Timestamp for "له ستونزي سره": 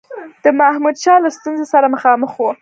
1.23-1.91